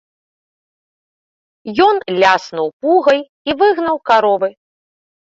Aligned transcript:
Ён 1.87 1.95
ляснуў 2.23 2.67
пугай 2.85 3.21
і 3.51 3.55
выгнаў 3.59 3.95
каровы. 4.11 4.49